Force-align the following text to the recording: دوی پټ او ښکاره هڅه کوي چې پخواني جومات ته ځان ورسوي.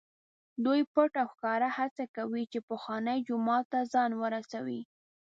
دوی 0.65 0.81
پټ 0.93 1.11
او 1.21 1.27
ښکاره 1.33 1.69
هڅه 1.77 2.03
کوي 2.15 2.43
چې 2.51 2.59
پخواني 2.69 3.17
جومات 3.27 3.65
ته 3.71 3.79
ځان 3.93 4.11
ورسوي. 4.21 4.81